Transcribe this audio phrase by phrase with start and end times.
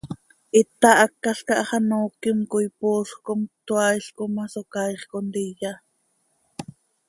[0.55, 5.73] Hita hácalca hax an ooquim coi poosj com cötoaailc oo ma, Socaaix contiya.